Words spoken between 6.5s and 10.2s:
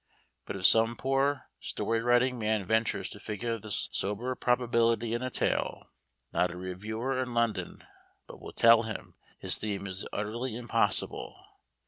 reviewer in London but will tell him his theme is the